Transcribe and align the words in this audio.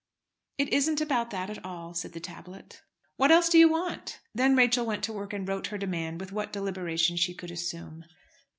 "It 0.57 0.73
isn't 0.73 0.99
about 0.99 1.29
that 1.29 1.51
at 1.51 1.63
all," 1.63 1.93
said 1.93 2.13
the 2.13 2.19
tablet. 2.19 2.81
"What 3.17 3.29
else 3.29 3.49
do 3.49 3.59
you 3.59 3.69
want?" 3.69 4.19
Then 4.33 4.55
Rachel 4.55 4.83
went 4.83 5.03
to 5.03 5.13
work 5.13 5.31
and 5.31 5.47
wrote 5.47 5.67
her 5.67 5.77
demand 5.77 6.19
with 6.19 6.31
what 6.31 6.51
deliberation 6.51 7.17
she 7.17 7.35
could 7.35 7.51
assume. 7.51 8.05